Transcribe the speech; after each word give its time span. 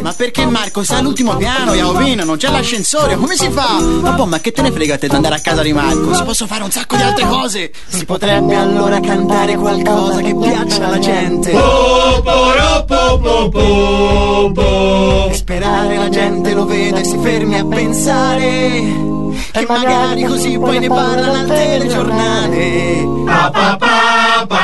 Ma 0.00 0.12
perché 0.12 0.44
Marco 0.46 0.82
sta 0.82 0.98
all'ultimo 0.98 1.36
piano, 1.36 1.74
Iaovino, 1.74 2.24
non 2.24 2.36
c'è 2.36 2.50
l'ascensore, 2.50 3.16
come 3.16 3.36
si 3.36 3.48
fa? 3.50 3.78
Ma 3.80 4.12
boh, 4.12 4.26
ma 4.26 4.38
che 4.40 4.52
te 4.52 4.62
ne 4.62 4.70
frega 4.70 4.98
te 4.98 5.08
di 5.08 5.14
andare 5.14 5.36
a 5.36 5.40
casa 5.40 5.62
di 5.62 5.72
Marco? 5.72 6.12
Si 6.14 6.22
possono 6.22 6.48
fare 6.48 6.62
un 6.62 6.70
sacco 6.70 6.96
di 6.96 7.02
altre 7.02 7.26
cose. 7.26 7.72
Si 7.86 8.04
potrebbe 8.04 8.54
allora 8.54 9.00
cantare 9.00 9.56
qualcosa 9.56 10.20
che 10.20 10.34
piaccia 10.34 10.86
alla 10.86 10.98
gente. 10.98 11.52
E 15.30 15.34
sperare 15.34 15.96
la 15.96 16.08
gente 16.08 16.52
lo 16.52 16.64
veda 16.66 16.98
e 16.98 17.04
si 17.04 17.18
fermi 17.22 17.58
a 17.58 17.64
pensare 17.64 19.12
che 19.52 19.66
magari 19.68 20.24
così 20.24 20.58
poi 20.58 20.78
ne 20.80 20.88
parlano 20.88 21.32
al 21.32 21.46
telegiornale. 21.46 23.06
Pa, 23.24 23.50
pa, 23.50 23.76
pa, 23.76 24.46
pa, 24.46 24.56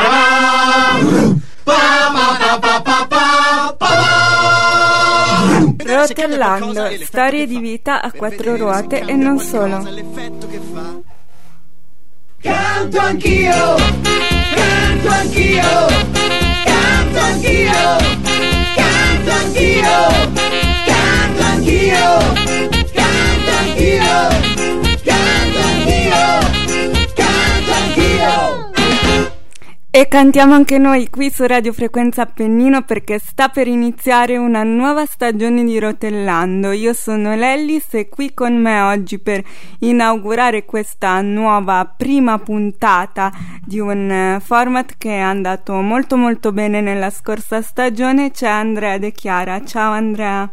pa, 1.64 1.72
pa, 1.72 1.78
pa, 2.12 2.58
pa, 2.58 2.80
pa, 2.82 2.89
Rotellando, 6.00 6.90
storie 7.04 7.46
di 7.46 7.58
vita 7.58 8.00
a 8.00 8.10
quattro 8.10 8.56
ruote 8.56 9.00
e 9.00 9.14
non 9.16 9.38
solo. 9.38 9.86
Canto 12.40 12.98
anch'io, 12.98 13.76
canto 14.54 15.08
anch'io, 15.08 15.86
canto 16.64 17.18
anch'io, 17.18 17.72
canto 18.74 19.30
anch'io, 19.30 20.32
canto 20.86 21.42
anch'io, 21.42 22.18
canto 22.94 23.50
anch'io, 23.58 24.49
E 29.92 30.06
cantiamo 30.06 30.54
anche 30.54 30.78
noi 30.78 31.10
qui 31.10 31.30
su 31.30 31.44
Radio 31.44 31.72
Frequenza 31.72 32.22
Appennino 32.22 32.82
perché 32.82 33.18
sta 33.18 33.48
per 33.48 33.66
iniziare 33.66 34.36
una 34.36 34.62
nuova 34.62 35.04
stagione 35.04 35.64
di 35.64 35.80
Rotellando. 35.80 36.70
Io 36.70 36.92
sono 36.92 37.34
Lellis 37.34 37.94
e 37.94 38.08
qui 38.08 38.32
con 38.32 38.56
me 38.56 38.82
oggi 38.82 39.18
per 39.18 39.42
inaugurare 39.80 40.64
questa 40.64 41.20
nuova 41.22 41.92
prima 41.96 42.38
puntata 42.38 43.32
di 43.66 43.80
un 43.80 44.08
eh, 44.08 44.38
format 44.38 44.94
che 44.96 45.10
è 45.10 45.18
andato 45.18 45.72
molto 45.80 46.16
molto 46.16 46.52
bene 46.52 46.80
nella 46.80 47.10
scorsa 47.10 47.60
stagione 47.60 48.30
c'è 48.30 48.46
Andrea 48.46 48.96
De 48.96 49.10
Chiara. 49.10 49.60
Ciao 49.64 49.90
Andrea. 49.90 50.48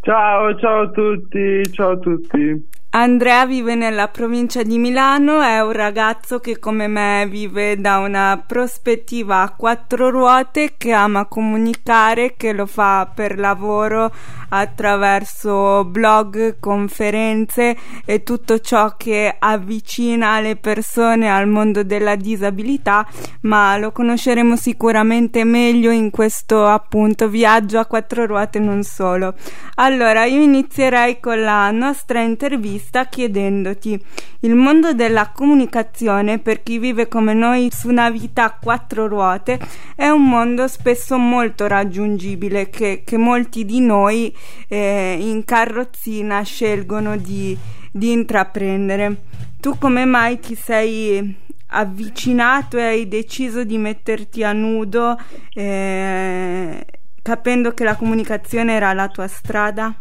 Ciao, 0.00 0.58
ciao 0.58 0.82
a 0.82 0.90
tutti, 0.90 1.62
ciao 1.70 1.92
a 1.92 1.98
tutti. 1.98 2.68
Andrea 2.96 3.44
vive 3.44 3.74
nella 3.74 4.06
provincia 4.06 4.62
di 4.62 4.78
Milano, 4.78 5.42
è 5.42 5.60
un 5.60 5.72
ragazzo 5.72 6.38
che 6.38 6.60
come 6.60 6.86
me 6.86 7.26
vive 7.28 7.76
da 7.80 7.98
una 7.98 8.40
prospettiva 8.46 9.40
a 9.40 9.50
quattro 9.50 10.10
ruote, 10.10 10.74
che 10.76 10.92
ama 10.92 11.24
comunicare, 11.26 12.34
che 12.36 12.52
lo 12.52 12.66
fa 12.66 13.10
per 13.12 13.36
lavoro 13.36 14.12
attraverso 14.50 15.84
blog, 15.86 16.60
conferenze 16.60 17.76
e 18.04 18.22
tutto 18.22 18.60
ciò 18.60 18.94
che 18.96 19.34
avvicina 19.36 20.38
le 20.38 20.54
persone 20.54 21.28
al 21.28 21.48
mondo 21.48 21.82
della 21.82 22.14
disabilità, 22.14 23.04
ma 23.40 23.76
lo 23.76 23.90
conosceremo 23.90 24.54
sicuramente 24.54 25.42
meglio 25.42 25.90
in 25.90 26.10
questo 26.10 26.64
appunto 26.64 27.26
viaggio 27.28 27.80
a 27.80 27.86
quattro 27.86 28.24
ruote 28.24 28.60
non 28.60 28.84
solo. 28.84 29.34
Allora, 29.74 30.26
io 30.26 30.40
inizierei 30.40 31.18
con 31.18 31.40
la 31.40 31.72
nostra 31.72 32.20
intervista 32.20 32.82
chiedendoti 33.08 34.02
il 34.40 34.54
mondo 34.54 34.92
della 34.92 35.30
comunicazione 35.30 36.38
per 36.38 36.62
chi 36.62 36.78
vive 36.78 37.08
come 37.08 37.32
noi 37.32 37.70
su 37.72 37.88
una 37.88 38.10
vita 38.10 38.44
a 38.44 38.58
quattro 38.60 39.06
ruote 39.06 39.58
è 39.96 40.08
un 40.08 40.28
mondo 40.28 40.68
spesso 40.68 41.16
molto 41.16 41.66
raggiungibile 41.66 42.68
che, 42.68 43.02
che 43.04 43.16
molti 43.16 43.64
di 43.64 43.80
noi 43.80 44.34
eh, 44.68 45.16
in 45.18 45.44
carrozzina 45.44 46.42
scelgono 46.42 47.16
di, 47.16 47.56
di 47.90 48.12
intraprendere. 48.12 49.22
Tu 49.60 49.78
come 49.78 50.04
mai 50.04 50.38
ti 50.40 50.54
sei 50.54 51.42
avvicinato 51.68 52.76
e 52.76 52.82
hai 52.82 53.08
deciso 53.08 53.64
di 53.64 53.78
metterti 53.78 54.44
a 54.44 54.52
nudo 54.52 55.18
eh, 55.54 56.84
capendo 57.22 57.72
che 57.72 57.84
la 57.84 57.96
comunicazione 57.96 58.74
era 58.74 58.92
la 58.92 59.08
tua 59.08 59.26
strada? 59.26 59.94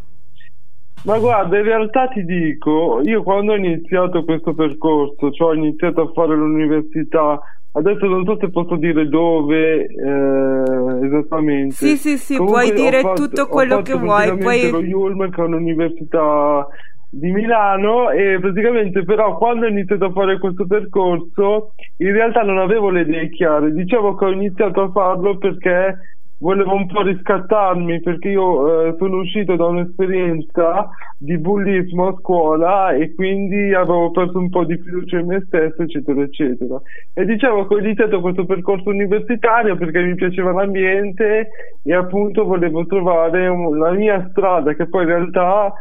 Ma 1.03 1.19
guarda, 1.19 1.57
in 1.57 1.63
realtà 1.63 2.07
ti 2.07 2.23
dico, 2.23 3.01
io 3.03 3.23
quando 3.23 3.51
ho 3.51 3.55
iniziato 3.55 4.23
questo 4.23 4.53
percorso, 4.53 5.31
cioè 5.31 5.49
ho 5.49 5.53
iniziato 5.53 6.01
a 6.01 6.11
fare 6.13 6.33
l'università, 6.33 7.41
adesso 7.73 8.05
non 8.05 8.23
so 8.23 8.37
se 8.39 8.49
posso 8.49 8.77
dire 8.77 9.09
dove 9.09 9.85
eh, 9.85 11.05
esattamente. 11.05 11.73
Sì, 11.73 11.97
sì, 11.97 12.17
sì, 12.17 12.37
Comunque 12.37 12.63
puoi 12.63 12.75
dire 12.75 13.01
fatto- 13.01 13.21
tutto 13.21 13.47
quello 13.47 13.81
che 13.81 13.95
vuoi. 13.95 14.37
Puoi... 14.37 14.69
lo 14.69 14.81
Yulm, 14.81 15.29
che 15.29 15.41
è 15.41 15.45
un'università 15.45 16.67
di 17.09 17.31
Milano 17.31 18.09
e 18.09 18.39
praticamente 18.39 19.03
però 19.03 19.37
quando 19.37 19.65
ho 19.65 19.69
iniziato 19.69 20.05
a 20.05 20.11
fare 20.11 20.39
questo 20.39 20.65
percorso 20.65 21.75
in 21.97 22.11
realtà 22.11 22.41
non 22.41 22.57
avevo 22.57 22.89
le 22.89 23.01
idee 23.01 23.29
chiare 23.29 23.71
dicevo 23.71 24.15
che 24.15 24.25
ho 24.25 24.31
iniziato 24.31 24.81
a 24.81 24.91
farlo 24.91 25.37
perché 25.37 25.95
volevo 26.43 26.75
un 26.75 26.87
po' 26.87 27.03
riscattarmi 27.03 28.01
perché 28.01 28.27
io 28.27 28.87
eh, 28.87 28.95
sono 28.97 29.19
uscito 29.19 29.55
da 29.55 29.65
un'esperienza 29.65 30.89
di 31.17 31.37
bullismo 31.37 32.07
a 32.07 32.15
scuola 32.19 32.91
e 32.91 33.15
quindi 33.15 33.73
avevo 33.73 34.11
perso 34.11 34.39
un 34.39 34.49
po' 34.49 34.65
di 34.65 34.77
fiducia 34.77 35.19
in 35.19 35.27
me 35.27 35.43
stesso 35.47 35.83
eccetera 35.83 36.21
eccetera. 36.21 36.81
E 37.13 37.23
dicevo 37.23 37.65
che 37.65 37.75
ho 37.75 37.79
iniziato 37.79 38.19
questo 38.19 38.45
percorso 38.45 38.89
universitario 38.89 39.77
perché 39.77 40.01
mi 40.01 40.15
piaceva 40.15 40.51
l'ambiente 40.51 41.49
e 41.81 41.93
appunto 41.93 42.43
volevo 42.43 42.85
trovare 42.87 43.47
la 43.47 43.91
mia 43.91 44.27
strada 44.31 44.73
che 44.73 44.89
poi 44.89 45.03
in 45.03 45.09
realtà 45.09 45.73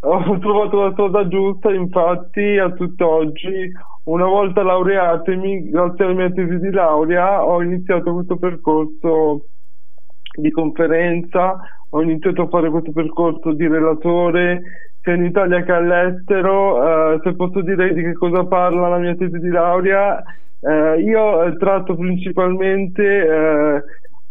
ho 0.00 0.38
trovato 0.40 0.82
la 0.82 0.92
strada 0.92 1.28
giusta, 1.28 1.70
infatti 1.70 2.56
a 2.56 2.70
tutt'oggi, 2.70 3.70
una 4.04 4.24
volta 4.24 4.62
laureatemi, 4.62 5.68
grazie 5.68 6.04
alla 6.04 6.14
mia 6.14 6.30
tesi 6.30 6.58
di 6.58 6.70
laurea, 6.70 7.44
ho 7.44 7.62
iniziato 7.62 8.14
questo 8.14 8.38
percorso 8.38 9.48
di 10.36 10.50
conferenza, 10.50 11.58
ho 11.90 12.02
iniziato 12.02 12.42
a 12.42 12.48
fare 12.48 12.70
questo 12.70 12.92
percorso 12.92 13.52
di 13.52 13.66
relatore 13.66 14.62
sia 15.02 15.14
in 15.14 15.24
Italia 15.24 15.62
che 15.62 15.72
all'estero. 15.72 17.14
Eh, 17.14 17.20
se 17.22 17.34
posso 17.34 17.60
dire 17.62 17.92
di 17.94 18.02
che 18.02 18.12
cosa 18.14 18.44
parla 18.44 18.88
la 18.88 18.98
mia 18.98 19.14
tesi 19.14 19.38
di 19.38 19.48
laurea, 19.48 20.22
eh, 20.60 21.00
io 21.00 21.44
eh, 21.44 21.56
tratto 21.56 21.94
principalmente 21.96 23.02
eh, 23.02 23.82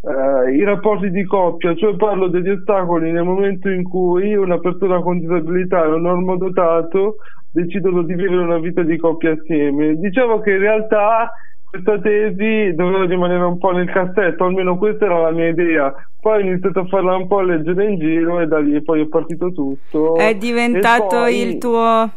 eh, 0.05 0.55
i 0.55 0.63
rapporti 0.63 1.09
di 1.09 1.23
coppia, 1.23 1.73
cioè 1.75 1.95
parlo 1.95 2.27
degli 2.27 2.49
ostacoli 2.49 3.11
nel 3.11 3.23
momento 3.23 3.69
in 3.69 3.83
cui 3.83 4.35
una 4.35 4.59
persona 4.59 4.99
con 5.01 5.19
disabilità 5.19 5.83
e 5.83 5.87
un 5.87 6.01
normodotato 6.01 7.15
decidono 7.51 8.03
di 8.03 8.13
vivere 8.13 8.43
una 8.43 8.59
vita 8.59 8.83
di 8.83 8.97
coppia 8.97 9.31
assieme. 9.31 9.95
Diciamo 9.95 10.39
che 10.41 10.51
in 10.51 10.59
realtà 10.59 11.31
questa 11.75 11.99
tesi 11.99 12.73
doveva 12.73 13.05
rimanere 13.05 13.43
un 13.43 13.57
po' 13.57 13.71
nel 13.71 13.89
cassetto, 13.89 14.45
almeno 14.45 14.77
questa 14.77 15.05
era 15.05 15.19
la 15.19 15.31
mia 15.31 15.49
idea. 15.49 15.93
Poi 16.19 16.41
ho 16.41 16.45
iniziato 16.45 16.79
a 16.79 16.85
farla 16.85 17.15
un 17.15 17.27
po' 17.27 17.41
leggere 17.41 17.85
in 17.85 17.99
giro 17.99 18.39
e 18.39 18.47
da 18.47 18.59
lì 18.59 18.81
poi 18.81 19.01
è 19.01 19.07
partito 19.07 19.51
tutto. 19.51 20.15
È 20.15 20.33
diventato 20.35 21.07
poi- 21.07 21.41
il 21.41 21.57
tuo 21.57 22.09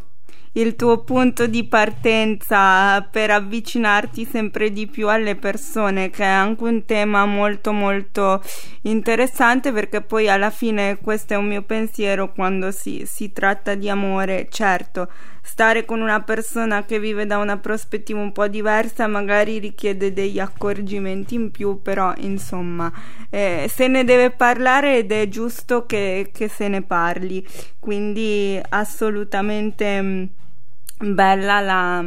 il 0.52 0.76
tuo 0.76 0.98
punto 1.04 1.46
di 1.46 1.64
partenza 1.64 3.00
per 3.02 3.30
avvicinarti 3.30 4.24
sempre 4.24 4.72
di 4.72 4.86
più 4.86 5.08
alle 5.08 5.36
persone, 5.36 6.10
che 6.10 6.24
è 6.24 6.26
anche 6.26 6.64
un 6.64 6.84
tema 6.84 7.24
molto 7.26 7.72
molto 7.72 8.42
interessante 8.82 9.72
perché 9.72 10.00
poi 10.00 10.28
alla 10.28 10.50
fine 10.50 10.98
questo 11.00 11.34
è 11.34 11.36
un 11.36 11.46
mio 11.46 11.62
pensiero 11.62 12.32
quando 12.32 12.70
si, 12.70 13.04
si 13.06 13.32
tratta 13.32 13.74
di 13.74 13.88
amore. 13.88 14.48
Certo, 14.50 15.08
stare 15.42 15.84
con 15.84 16.00
una 16.00 16.22
persona 16.22 16.84
che 16.84 17.00
vive 17.00 17.26
da 17.26 17.38
una 17.38 17.58
prospettiva 17.58 18.20
un 18.20 18.32
po' 18.32 18.48
diversa 18.48 19.06
magari 19.06 19.58
richiede 19.58 20.12
degli 20.12 20.38
accorgimenti 20.38 21.34
in 21.34 21.50
più, 21.50 21.80
però 21.82 22.12
insomma 22.18 22.92
eh, 23.30 23.66
se 23.68 23.88
ne 23.88 24.04
deve 24.04 24.30
parlare 24.30 24.98
ed 24.98 25.12
è 25.12 25.28
giusto 25.28 25.86
che, 25.86 26.30
che 26.32 26.48
se 26.48 26.68
ne 26.68 26.82
parli, 26.82 27.46
quindi 27.78 28.60
assolutamente... 28.68 30.28
Bella 31.00 31.60
la, 31.60 32.04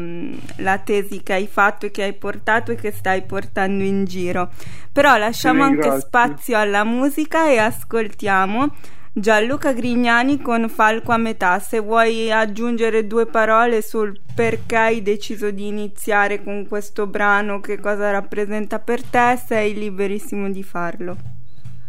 la 0.57 0.77
tesi 0.79 1.23
che 1.23 1.33
hai 1.33 1.47
fatto 1.47 1.85
e 1.85 1.91
che 1.91 2.03
hai 2.03 2.13
portato 2.13 2.71
e 2.71 2.75
che 2.75 2.91
stai 2.91 3.21
portando 3.21 3.83
in 3.83 4.03
giro. 4.03 4.49
Però 4.91 5.15
lasciamo 5.15 5.63
anche 5.63 5.99
spazio 5.99 6.57
alla 6.57 6.83
musica 6.83 7.49
e 7.49 7.57
ascoltiamo 7.57 8.69
Gianluca 9.13 9.71
Grignani 9.71 10.41
con 10.41 10.67
Falco 10.67 11.13
a 11.13 11.17
metà. 11.17 11.59
Se 11.59 11.79
vuoi 11.79 12.31
aggiungere 12.31 13.07
due 13.07 13.25
parole 13.25 13.81
sul 13.81 14.19
perché 14.33 14.75
hai 14.75 15.01
deciso 15.01 15.51
di 15.51 15.67
iniziare 15.67 16.44
con 16.44 16.67
questo 16.67 17.07
brano, 17.07 17.59
che 17.59 17.79
cosa 17.79 18.11
rappresenta 18.11 18.79
per 18.79 19.03
te, 19.03 19.39
sei 19.45 19.73
liberissimo 19.73 20.49
di 20.49 20.63
farlo. 20.63 21.31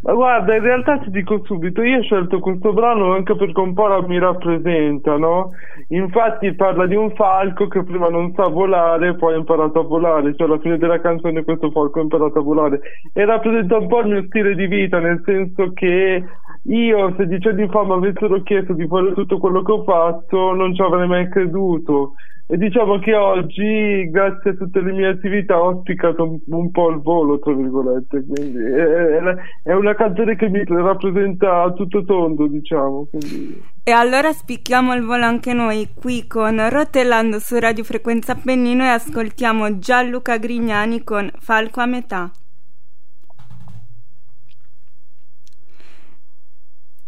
Ma 0.04 0.14
guarda, 0.14 0.56
in 0.56 0.62
realtà 0.62 0.98
ti 0.98 1.10
dico 1.10 1.44
subito, 1.44 1.80
io 1.80 2.00
ho 2.00 2.02
scelto 2.02 2.40
questo 2.40 2.72
brano 2.72 3.12
anche 3.12 3.36
perché 3.36 3.60
un 3.60 3.72
po' 3.72 4.04
mi 4.08 4.18
rappresenta, 4.18 5.16
no? 5.16 5.52
Infatti 5.90 6.52
parla 6.56 6.86
di 6.86 6.96
un 6.96 7.14
falco 7.14 7.68
che 7.68 7.84
prima 7.84 8.08
non 8.08 8.32
sa 8.34 8.48
volare, 8.48 9.14
poi 9.14 9.34
ha 9.34 9.36
imparato 9.36 9.78
a 9.78 9.84
volare, 9.84 10.34
cioè 10.34 10.48
alla 10.48 10.58
fine 10.58 10.76
della 10.78 11.00
canzone 11.00 11.44
questo 11.44 11.70
falco 11.70 12.00
ha 12.00 12.02
imparato 12.02 12.40
a 12.40 12.42
volare 12.42 12.80
e 13.12 13.24
rappresenta 13.24 13.76
un 13.76 13.86
po' 13.86 14.00
il 14.00 14.08
mio 14.08 14.22
stile 14.24 14.56
di 14.56 14.66
vita, 14.66 14.98
nel 14.98 15.22
senso 15.24 15.72
che 15.72 16.24
io 16.64 17.14
se 17.16 17.26
dieci 17.26 17.48
anni 17.48 17.68
fa 17.68 17.84
mi 17.84 17.92
avessero 17.92 18.40
chiesto 18.42 18.72
di 18.72 18.86
fare 18.86 19.12
tutto 19.14 19.38
quello 19.38 19.62
che 19.62 19.72
ho 19.72 19.82
fatto 19.82 20.52
non 20.54 20.74
ci 20.74 20.82
avrei 20.82 21.08
mai 21.08 21.28
creduto 21.28 22.14
e 22.46 22.56
diciamo 22.56 22.98
che 22.98 23.14
oggi 23.14 24.10
grazie 24.10 24.50
a 24.50 24.54
tutte 24.54 24.80
le 24.80 24.92
mie 24.92 25.08
attività 25.08 25.60
ho 25.60 25.80
spiccato 25.80 26.38
un, 26.46 26.70
po' 26.70 26.90
il 26.90 27.00
volo 27.00 27.38
tra 27.38 27.52
virgolette 27.52 28.24
quindi 28.26 28.58
è, 28.58 29.70
è, 29.70 29.72
una 29.72 29.94
canzone 29.94 30.36
che 30.36 30.48
mi 30.48 30.62
rappresenta 30.64 31.62
a 31.62 31.72
tutto 31.72 32.04
tondo 32.04 32.46
diciamo 32.46 33.08
quindi. 33.10 33.62
e 33.82 33.90
allora 33.90 34.32
spicchiamo 34.32 34.94
il 34.94 35.02
volo 35.02 35.24
anche 35.24 35.52
noi 35.52 35.88
qui 35.94 36.26
con 36.26 36.68
Rotellando 36.68 37.38
su 37.38 37.58
Radio 37.58 37.84
Frequenza 37.84 38.32
Appennino 38.32 38.84
e 38.84 38.88
ascoltiamo 38.88 39.78
Gianluca 39.78 40.36
Grignani 40.36 41.02
con 41.02 41.30
Falco 41.38 41.80
a 41.80 41.86
metà 41.86 42.30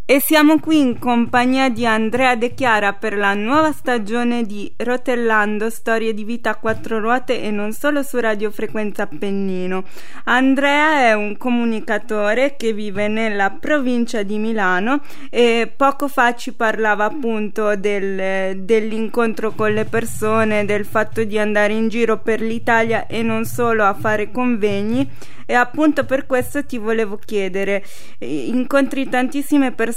E 0.06 0.20
siamo 0.20 0.60
qui 0.60 0.80
in 0.80 0.98
compagnia 0.98 1.70
di 1.70 1.86
Andrea 1.86 2.36
De 2.36 2.52
Chiara 2.52 2.92
per 2.92 3.16
la 3.16 3.32
nuova 3.32 3.72
stagione 3.72 4.42
di 4.42 4.70
Rotellando 4.76 5.70
Storie 5.70 6.12
di 6.12 6.24
vita 6.24 6.50
a 6.50 6.56
quattro 6.56 6.98
ruote 6.98 7.40
e 7.40 7.50
non 7.50 7.72
solo 7.72 8.02
su 8.02 8.20
Radio 8.20 8.50
Frequenza 8.50 9.04
Appennino. 9.04 9.84
Andrea 10.24 11.08
è 11.08 11.14
un 11.14 11.38
comunicatore 11.38 12.54
che 12.54 12.74
vive 12.74 13.08
nella 13.08 13.48
provincia 13.58 14.22
di 14.22 14.36
Milano 14.36 15.00
e 15.30 15.72
poco 15.74 16.06
fa 16.06 16.34
ci 16.34 16.52
parlava 16.52 17.06
appunto 17.06 17.74
del, 17.74 18.58
dell'incontro 18.58 19.52
con 19.52 19.72
le 19.72 19.86
persone, 19.86 20.66
del 20.66 20.84
fatto 20.84 21.24
di 21.24 21.38
andare 21.38 21.72
in 21.72 21.88
giro 21.88 22.18
per 22.18 22.42
l'Italia 22.42 23.06
e 23.06 23.22
non 23.22 23.46
solo 23.46 23.84
a 23.84 23.94
fare 23.94 24.30
convegni 24.30 25.08
e 25.46 25.54
appunto 25.54 26.04
per 26.04 26.26
questo 26.26 26.64
ti 26.64 26.78
volevo 26.78 27.18
chiedere, 27.22 27.84
incontri 28.20 29.08
tantissime 29.08 29.72
persone, 29.72 29.92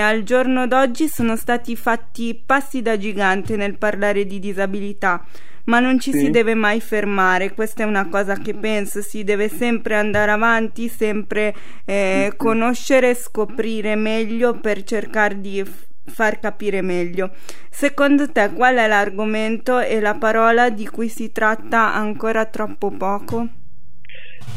al 0.00 0.22
giorno 0.22 0.66
d'oggi 0.66 1.08
sono 1.08 1.36
stati 1.36 1.76
fatti 1.76 2.40
passi 2.44 2.82
da 2.82 2.96
gigante 2.96 3.56
nel 3.56 3.78
parlare 3.78 4.26
di 4.26 4.38
disabilità 4.38 5.24
ma 5.64 5.78
non 5.78 5.98
ci 6.00 6.10
sì. 6.12 6.18
si 6.18 6.30
deve 6.30 6.54
mai 6.54 6.80
fermare, 6.80 7.54
questa 7.54 7.82
è 7.82 7.86
una 7.86 8.08
cosa 8.08 8.36
che 8.36 8.54
penso, 8.54 9.00
si 9.00 9.22
deve 9.22 9.48
sempre 9.48 9.94
andare 9.94 10.30
avanti, 10.32 10.88
sempre 10.88 11.54
eh, 11.84 12.32
conoscere, 12.36 13.14
scoprire 13.14 13.94
meglio 13.94 14.58
per 14.58 14.82
cercare 14.82 15.40
di 15.40 15.64
far 16.04 16.40
capire 16.40 16.82
meglio. 16.82 17.30
Secondo 17.70 18.30
te 18.30 18.50
qual 18.52 18.76
è 18.76 18.88
l'argomento 18.88 19.78
e 19.78 20.00
la 20.00 20.14
parola 20.14 20.68
di 20.68 20.86
cui 20.86 21.08
si 21.08 21.30
tratta 21.30 21.94
ancora 21.94 22.44
troppo 22.46 22.90
poco? 22.90 23.48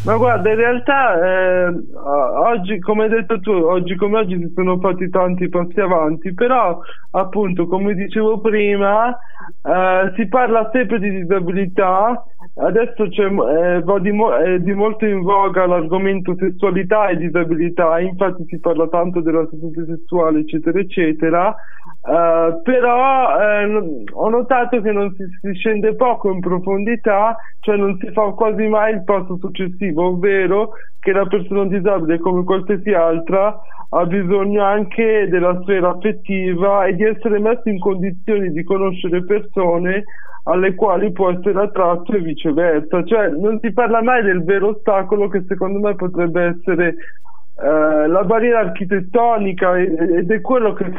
Ma 0.05 0.17
guarda, 0.17 0.51
in 0.51 0.55
realtà 0.55 1.65
eh, 1.65 1.73
oggi, 1.95 2.77
come 2.77 3.05
hai 3.05 3.09
detto 3.09 3.39
tu, 3.39 3.49
oggi 3.49 3.95
come 3.95 4.19
oggi 4.19 4.37
si 4.37 4.51
sono 4.53 4.77
fatti 4.77 5.09
tanti 5.09 5.49
passi 5.49 5.79
avanti, 5.79 6.31
però 6.35 6.79
appunto, 7.09 7.65
come 7.65 7.95
dicevo 7.95 8.39
prima, 8.39 9.09
eh, 9.09 10.13
si 10.15 10.27
parla 10.27 10.69
sempre 10.71 10.99
di 10.99 11.09
disabilità, 11.09 12.23
adesso 12.57 13.05
eh, 13.05 13.81
va 13.81 13.97
di, 13.97 14.11
mo- 14.11 14.57
di, 14.59 14.73
molto 14.73 15.07
in 15.07 15.23
voga 15.23 15.65
l'argomento 15.65 16.35
sessualità 16.37 17.07
e 17.07 17.17
disabilità, 17.17 17.99
infatti 17.99 18.45
si 18.45 18.59
parla 18.59 18.87
tanto 18.87 19.21
della 19.21 19.47
salute 19.49 19.85
sessuale, 19.87 20.41
eccetera, 20.41 20.79
eccetera, 20.79 21.55
Uh, 22.01 22.61
però 22.61 23.39
eh, 23.39 24.03
ho 24.11 24.29
notato 24.29 24.79
che 24.79 24.91
non 24.91 25.11
si, 25.15 25.23
si, 25.41 25.53
scende 25.55 25.95
poco 25.95 26.31
in 26.31 26.39
profondità, 26.39 27.35
cioè 27.61 27.77
non 27.77 27.97
si 27.99 28.11
fa 28.11 28.29
quasi 28.31 28.67
mai 28.67 28.93
il 28.93 29.03
passo 29.03 29.37
successivo, 29.39 29.74
ovvero 29.95 30.71
che 30.99 31.11
la 31.11 31.25
persona 31.25 31.65
disabile, 31.65 32.19
come 32.19 32.43
qualsiasi 32.43 32.91
altra, 32.91 33.59
ha 33.89 34.05
bisogno 34.05 34.63
anche 34.63 35.27
della 35.29 35.59
sfera 35.61 35.89
affettiva 35.89 36.85
e 36.85 36.95
di 36.95 37.03
essere 37.03 37.39
messo 37.39 37.69
in 37.69 37.79
condizioni 37.79 38.51
di 38.51 38.63
conoscere 38.63 39.23
persone 39.23 40.03
alle 40.43 40.75
quali 40.75 41.11
può 41.11 41.31
essere 41.31 41.59
attratto 41.61 42.13
e 42.13 42.19
viceversa. 42.19 43.03
Cioè 43.03 43.29
non 43.29 43.59
si 43.61 43.71
parla 43.71 44.01
mai 44.01 44.23
del 44.23 44.43
vero 44.43 44.69
ostacolo 44.69 45.27
che 45.27 45.43
secondo 45.47 45.79
me 45.79 45.95
potrebbe 45.95 46.55
essere 46.57 46.95
eh, 47.57 48.07
la 48.07 48.23
barriera 48.23 48.59
architettonica 48.59 49.77
ed 49.77 50.29
è 50.29 50.41
quello 50.41 50.73
che 50.73 50.91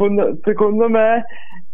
secondo 0.43 0.89
me 0.89 1.25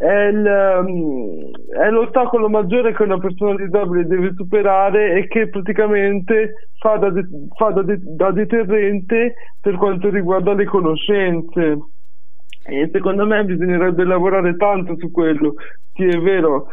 è, 0.03 0.27
il, 0.27 0.83
um, 0.85 1.51
è, 1.81 1.89
l'ostacolo 1.91 2.49
maggiore 2.49 2.93
che 2.93 3.05
una 3.05 3.19
persona 3.19 3.55
disabile 3.55 4.05
deve 4.05 4.33
superare 4.35 5.13
e 5.13 5.29
che 5.29 5.49
praticamente 5.49 6.71
fa 6.79 6.97
da, 6.97 7.11
de- 7.11 7.29
fa 7.57 7.71
da, 7.71 7.83
de- 7.83 8.01
da 8.01 8.33
deterrente 8.33 9.35
per 9.61 9.77
quanto 9.77 10.11
riguarda 10.11 10.55
le 10.55 10.65
conoscenze. 10.65 11.79
E 12.65 12.89
secondo 12.93 13.27
me 13.27 13.45
bisognerebbe 13.45 14.03
lavorare 14.05 14.57
tanto 14.57 14.97
su 14.99 15.13
quello. 15.13 15.55
Sì, 15.93 16.05
è 16.05 16.19
vero, 16.19 16.67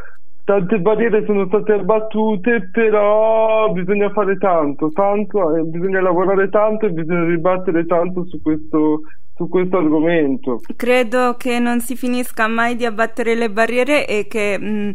tante 0.44 0.80
barriere 0.80 1.24
sono 1.26 1.46
state 1.46 1.74
abbattute, 1.74 2.70
però 2.72 3.72
bisogna 3.72 4.10
fare 4.10 4.38
tanto, 4.38 4.90
tanto, 4.90 5.56
eh, 5.56 5.62
bisogna 5.66 6.02
lavorare 6.02 6.50
tanto 6.50 6.88
e 6.88 6.92
bisogna 6.92 7.26
ribattere 7.26 7.86
tanto 7.86 8.26
su 8.26 8.42
questo, 8.42 9.02
su 9.40 9.48
questo 9.48 9.78
argomento. 9.78 10.60
Credo 10.76 11.36
che 11.38 11.60
non 11.60 11.80
si 11.80 11.96
finisca 11.96 12.48
mai 12.48 12.76
di 12.76 12.84
abbattere 12.84 13.36
le 13.36 13.50
barriere 13.50 14.06
e 14.06 14.28
che 14.28 14.60
mh, 14.60 14.68
mm, 14.68 14.90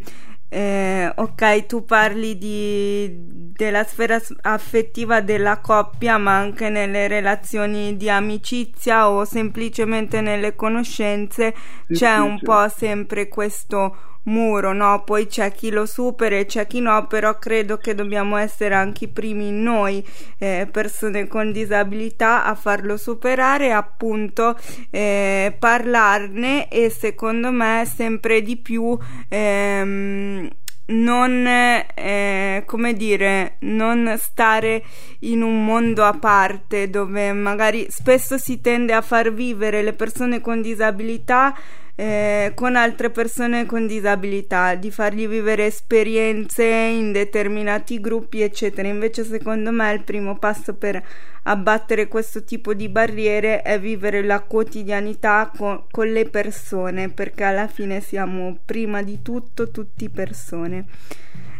eh, 0.51 1.11
ok, 1.17 1.65
tu 1.65 1.87
parli 1.87 2.37
di, 2.37 3.11
della 3.57 3.85
sfera 3.85 4.21
affettiva 4.43 5.23
della 5.23 5.61
coppia, 5.61 6.19
ma 6.19 6.37
anche 6.37 6.69
nelle 6.69 7.09
relazioni 7.09 7.97
di 7.97 8.11
amicizia 8.11 9.09
o 9.09 9.25
semplicemente 9.25 10.21
nelle 10.21 10.55
conoscenze 10.55 11.55
sì, 11.87 11.95
c'è 11.95 12.17
sì, 12.17 12.21
un 12.21 12.37
sì. 12.37 12.45
po' 12.45 12.69
sempre 12.69 13.29
questo 13.29 13.97
muro, 14.25 14.73
no? 14.73 15.03
Poi 15.05 15.27
c'è 15.27 15.53
chi 15.53 15.71
lo 15.71 15.87
supera 15.87 16.37
e 16.37 16.47
c'è 16.47 16.67
chi 16.67 16.81
no, 16.81 17.07
però 17.07 17.39
credo 17.39 17.77
che 17.77 17.95
dobbiamo 17.95 18.37
essere 18.37 18.75
anche 18.75 19.05
i 19.05 19.09
primi 19.09 19.51
noi, 19.51 20.05
eh, 20.39 20.69
persone 20.71 21.27
con 21.27 21.53
disabilità, 21.53 22.45
a 22.45 22.55
farlo 22.55 22.97
superare, 22.97 23.73
appunto 23.73 24.57
eh, 24.91 25.55
parlarne 25.59 26.69
e 26.69 26.91
secondo 26.91 27.51
me 27.51 27.87
sempre 27.93 28.43
di 28.43 28.57
più 28.57 28.97
ehm, 29.29 30.49
non 30.87 31.47
eh, 31.47 32.63
come 32.67 32.93
dire 32.93 33.57
non 33.61 34.15
stare 34.19 34.85
in 35.21 35.43
un 35.43 35.65
mondo 35.65 36.05
a 36.05 36.13
parte 36.13 36.91
dove 36.91 37.33
magari 37.33 37.87
spesso 37.89 38.37
si 38.37 38.61
tende 38.61 38.93
a 38.93 39.01
far 39.01 39.33
vivere 39.33 39.83
le 39.83 39.95
persone 39.95 40.41
con 40.41 40.61
disabilità 40.61 41.55
eh, 41.97 42.53
con 42.55 42.75
altre 42.75 43.11
persone 43.11 43.67
con 43.67 43.87
disabilità, 43.87 44.75
di 44.75 44.91
fargli 44.91 45.29
vivere 45.29 45.67
esperienze 45.67 46.65
in 46.65 47.13
determinati 47.13 48.01
gruppi, 48.01 48.41
eccetera. 48.41 48.89
Invece, 48.89 49.25
secondo 49.25 49.71
me, 49.71 49.93
il 49.93 50.03
primo 50.03 50.37
passo 50.39 50.75
per 50.75 51.03
abbattere 51.45 52.09
questo 52.09 52.43
tipo 52.43 52.75
di 52.75 52.89
barriere 52.89 53.63
è 53.63 53.79
vivere 53.79 54.23
la 54.23 54.41
quotidianità 54.41 55.51
con, 55.57 55.85
con 55.91 56.11
le 56.11 56.29
persone, 56.29 57.11
perché 57.11 57.45
alla 57.45 57.69
fine 57.69 58.01
siamo 58.01 58.59
prima 58.65 59.03
di 59.03 59.21
tutto 59.23 59.71
tutti 59.71 60.09
persone. 60.11 60.87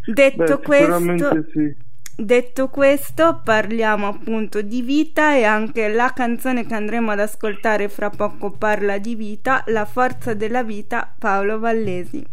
Detto 0.07 0.59
Beh, 0.59 0.63
questo, 0.63 1.45
sì. 1.53 1.75
Detto 2.17 2.69
questo, 2.69 3.41
parliamo 3.43 4.07
appunto 4.07 4.63
di 4.63 4.83
vita 4.83 5.35
e 5.35 5.43
anche 5.43 5.89
la 5.89 6.13
canzone 6.15 6.65
che 6.65 6.75
andremo 6.75 7.11
ad 7.11 7.19
ascoltare 7.19 7.89
fra 7.89 8.09
poco 8.09 8.53
parla 8.53 8.99
di 8.99 9.17
vita, 9.17 9.65
La 9.67 9.85
forza 9.85 10.33
della 10.33 10.63
vita, 10.63 11.13
Paolo 11.19 11.59
Vallesi. 11.59 12.25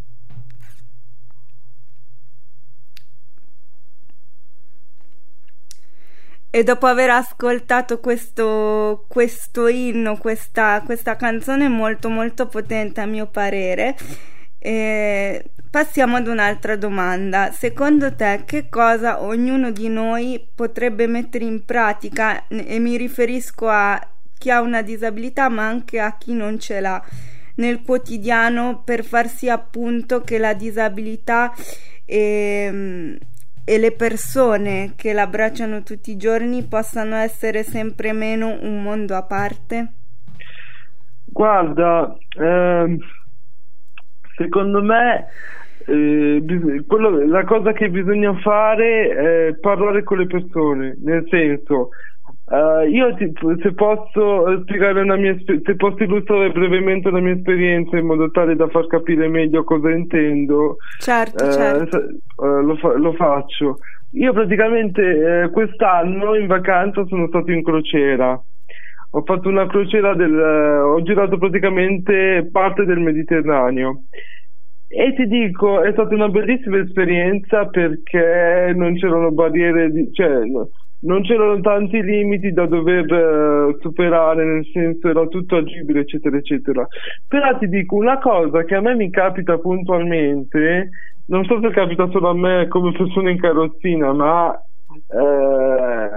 E 6.54 6.64
dopo 6.64 6.86
aver 6.86 7.10
ascoltato 7.10 8.00
questo, 8.00 9.06
questo 9.08 9.68
inno, 9.68 10.18
questa, 10.18 10.82
questa 10.86 11.16
canzone 11.16 11.70
molto 11.70 12.10
molto 12.10 12.48
potente 12.48 13.00
a 13.02 13.06
mio 13.06 13.28
parere, 13.28 13.96
eh, 14.60 15.51
passiamo 15.72 16.18
ad 16.18 16.28
un'altra 16.28 16.76
domanda. 16.76 17.52
Secondo 17.52 18.14
te 18.14 18.44
che 18.46 18.68
cosa 18.70 19.24
ognuno 19.24 19.72
di 19.72 19.88
noi 19.88 20.46
potrebbe 20.54 21.08
mettere 21.08 21.46
in 21.46 21.64
pratica, 21.66 22.48
e 22.48 22.78
mi 22.78 22.98
riferisco 22.98 23.68
a 23.70 24.00
chi 24.38 24.52
ha 24.52 24.60
una 24.62 24.82
disabilità 24.82 25.50
ma 25.50 25.66
anche 25.66 26.00
a 26.00 26.18
chi 26.18 26.34
non 26.34 26.60
ce 26.60 26.82
l'ha, 26.82 27.02
nel 27.56 27.82
quotidiano 27.84 28.82
per 28.84 29.04
far 29.04 29.28
sì 29.28 29.50
appunto 29.50 30.22
che 30.22 30.38
la 30.38 30.54
disabilità 30.54 31.54
e, 32.06 32.66
ehm, 32.68 33.18
e 33.64 33.78
le 33.78 33.92
persone 33.92 34.94
che 34.96 35.14
l'abbracciano 35.14 35.84
tutti 35.84 36.12
i 36.12 36.18
giorni 36.18 36.64
possano 36.64 37.16
essere 37.16 37.64
sempre 37.64 38.12
meno 38.12 38.58
un 38.60 38.82
mondo 38.82 39.16
a 39.16 39.24
parte? 39.24 39.92
Guarda, 41.26 42.14
ehm 42.38 42.98
Secondo 44.42 44.82
me 44.82 45.28
eh, 45.92 46.84
quello, 46.88 47.26
la 47.26 47.44
cosa 47.44 47.72
che 47.74 47.90
bisogna 47.90 48.34
fare 48.40 49.10
è 49.10 49.56
parlare 49.60 50.04
con 50.04 50.18
le 50.18 50.28
persone, 50.28 50.98
nel 51.04 51.26
senso 51.30 51.90
Uh, 52.52 52.86
io 52.86 53.16
ti, 53.16 53.32
se 53.62 53.74
posso 53.74 54.62
spiegare 54.64 55.00
una 55.00 55.16
mia 55.16 55.38
se 55.46 55.76
posso 55.78 56.04
illustrare 56.04 56.52
brevemente 56.52 57.10
la 57.10 57.22
mia 57.22 57.32
esperienza 57.32 57.98
in 57.98 58.06
modo 58.06 58.30
tale 58.30 58.58
da 58.58 58.68
far 58.68 58.88
capire 58.88 59.30
meglio 59.30 59.64
cosa 59.64 59.90
intendo 59.90 60.76
certo, 61.00 61.46
uh, 61.46 61.50
certo. 61.50 61.98
Uh, 62.36 62.62
lo, 62.62 62.76
fa, 62.76 62.92
lo, 62.98 63.14
faccio. 63.14 63.78
Io 64.16 64.34
praticamente 64.34 65.50
quest'anno 65.54 66.36
in 66.36 66.48
vacanza 66.48 67.06
sono 67.06 67.28
stato 67.28 67.52
in 67.52 67.64
crociera. 67.64 68.38
Ho 69.12 69.22
fatto 69.24 69.48
una 69.48 69.68
crociera 69.68 70.14
del 70.14 70.38
ho 70.38 71.02
girato 71.04 71.38
praticamente 71.38 72.50
parte 72.52 72.84
del 72.84 73.00
Mediterraneo 73.00 74.04
e 74.94 75.14
ti 75.16 75.26
dico, 75.28 75.82
è 75.82 75.92
stata 75.94 76.14
una 76.14 76.28
bellissima 76.28 76.80
esperienza 76.80 77.68
perché 77.68 78.74
non 78.76 78.96
c'erano 78.96 79.32
barriere, 79.32 79.90
di, 79.90 80.12
cioè 80.12 80.42
non 81.04 81.22
c'erano 81.24 81.60
tanti 81.62 82.02
limiti 82.02 82.52
da 82.52 82.66
dover 82.66 83.06
uh, 83.12 83.78
superare, 83.80 84.44
nel 84.44 84.66
senso 84.72 85.08
era 85.08 85.26
tutto 85.28 85.56
agibile, 85.56 86.02
eccetera, 86.02 86.38
eccetera. 86.38 86.86
Però 87.28 87.58
ti 87.58 87.68
dico 87.70 87.96
una 87.96 88.20
cosa 88.20 88.64
che 88.66 88.76
a 88.76 88.82
me 88.82 88.96
mi 88.96 89.10
capita 89.10 89.58
puntualmente, 89.58 90.90
non 91.28 91.46
so 91.46 91.60
se 91.62 91.70
capita 91.72 92.10
solo 92.10 92.30
a 92.30 92.36
me 92.36 92.68
come 92.68 92.92
persona 92.92 93.30
in 93.30 93.40
carrozzina, 93.40 94.12
ma 94.14 94.54
eh, 95.08 96.10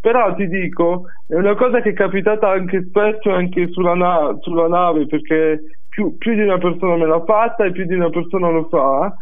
però 0.00 0.34
ti 0.34 0.48
dico, 0.48 1.04
è 1.26 1.34
una 1.34 1.54
cosa 1.54 1.80
che 1.80 1.90
è 1.90 1.94
capitata 1.94 2.48
anche 2.48 2.86
spesso 2.88 3.30
anche 3.30 3.68
sulla, 3.68 3.94
na- 3.94 4.36
sulla 4.40 4.66
nave, 4.66 5.06
perché 5.06 5.60
più, 5.90 6.16
più, 6.16 6.34
di 6.34 6.40
una 6.40 6.58
persona 6.58 6.96
me 6.96 7.06
l'ha 7.06 7.22
fatta 7.24 7.64
e 7.64 7.72
più 7.72 7.84
di 7.84 7.94
una 7.94 8.08
persona 8.08 8.48
lo 8.48 8.68
fa 8.68 9.14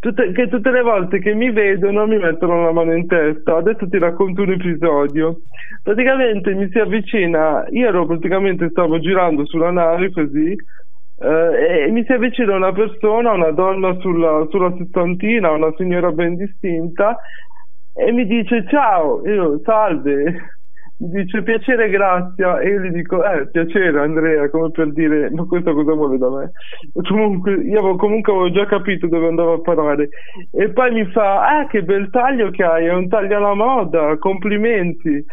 tutte, 0.00 0.32
che 0.32 0.48
tutte 0.48 0.70
le 0.70 0.82
volte 0.82 1.20
che 1.20 1.34
mi 1.34 1.50
vedono 1.50 2.06
mi 2.06 2.18
mettono 2.18 2.64
la 2.64 2.72
mano 2.72 2.94
in 2.94 3.06
testa. 3.06 3.56
Adesso 3.56 3.88
ti 3.88 3.98
racconto 3.98 4.42
un 4.42 4.52
episodio. 4.52 5.42
Praticamente 5.82 6.52
mi 6.54 6.68
si 6.70 6.78
avvicina, 6.78 7.64
io 7.70 7.88
ero 7.88 8.06
praticamente 8.06 8.70
stavo 8.70 8.98
girando 8.98 9.46
sulla 9.46 9.70
nave 9.70 10.10
così. 10.10 10.56
Eh, 11.22 11.84
e 11.84 11.90
mi 11.90 12.02
si 12.04 12.12
avvicina 12.12 12.56
una 12.56 12.72
persona, 12.72 13.32
una 13.32 13.50
donna 13.50 13.94
sulla, 14.00 14.46
sulla 14.48 14.74
sessantina, 14.78 15.50
una 15.50 15.72
signora 15.76 16.10
ben 16.12 16.34
distinta, 16.34 17.18
e 17.92 18.10
mi 18.10 18.26
dice 18.26 18.64
ciao, 18.68 19.22
io 19.26 19.60
salve, 19.62 20.59
dice 21.00 21.42
piacere 21.42 21.88
Grazia. 21.88 22.60
E 22.60 22.68
io 22.68 22.80
gli 22.80 22.90
dico 22.90 23.24
eh 23.24 23.48
piacere 23.48 24.00
Andrea 24.00 24.48
come 24.50 24.70
per 24.70 24.92
dire 24.92 25.30
ma 25.30 25.44
questo 25.44 25.72
cosa 25.72 25.94
vuole 25.94 26.18
da 26.18 26.28
me. 26.28 26.52
Comunque 27.08 27.54
io 27.54 27.78
avevo, 27.78 27.96
comunque 27.96 28.32
avevo 28.32 28.50
già 28.50 28.66
capito 28.66 29.06
dove 29.06 29.28
andavo 29.28 29.54
a 29.54 29.60
parare. 29.60 30.08
E 30.52 30.70
poi 30.70 30.92
mi 30.92 31.04
fa 31.06 31.58
ah 31.58 31.66
che 31.66 31.82
bel 31.82 32.10
taglio 32.10 32.50
che 32.50 32.64
hai 32.64 32.86
è 32.86 32.92
un 32.92 33.08
taglio 33.08 33.36
alla 33.36 33.54
moda 33.54 34.16
complimenti. 34.18 35.24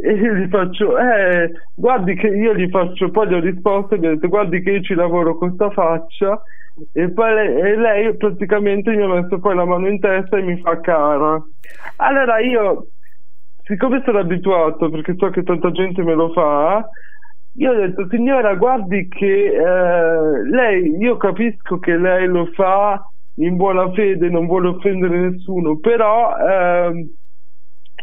E 0.00 0.12
io 0.12 0.34
gli 0.34 0.48
faccio 0.48 0.96
eh 0.96 1.50
guardi 1.74 2.14
che 2.14 2.28
io 2.28 2.54
gli 2.54 2.68
faccio 2.70 3.10
poi 3.10 3.28
gli 3.28 3.34
ho 3.34 3.40
risposto 3.40 3.94
e 3.94 3.98
gli 3.98 4.06
ho 4.06 4.14
detto 4.14 4.28
guardi 4.28 4.62
che 4.62 4.70
io 4.70 4.80
ci 4.80 4.94
lavoro 4.94 5.36
con 5.36 5.52
sta 5.54 5.70
faccia. 5.70 6.40
E 6.94 7.10
poi 7.10 7.34
lei, 7.34 7.60
e 7.60 7.76
lei 7.76 8.16
praticamente 8.16 8.94
mi 8.96 9.02
ha 9.02 9.08
messo 9.08 9.38
poi 9.40 9.54
la 9.54 9.66
mano 9.66 9.88
in 9.88 10.00
testa 10.00 10.38
e 10.38 10.42
mi 10.42 10.58
fa 10.60 10.80
cara. 10.80 11.42
Allora 11.96 12.38
io 12.38 12.86
siccome 13.64 14.02
sono 14.04 14.18
abituato, 14.18 14.90
perché 14.90 15.14
so 15.16 15.30
che 15.30 15.42
tanta 15.42 15.70
gente 15.70 16.02
me 16.02 16.14
lo 16.14 16.32
fa, 16.32 16.88
io 17.54 17.70
ho 17.70 17.74
detto, 17.74 18.06
signora, 18.08 18.54
guardi 18.54 19.08
che 19.08 19.46
eh, 19.46 20.48
lei, 20.48 20.96
io 20.96 21.16
capisco 21.18 21.78
che 21.78 21.96
lei 21.96 22.26
lo 22.26 22.46
fa 22.54 23.02
in 23.36 23.56
buona 23.56 23.90
fede, 23.92 24.28
non 24.30 24.46
vuole 24.46 24.68
offendere 24.68 25.30
nessuno, 25.30 25.78
però 25.78 26.34
eh, 26.36 27.06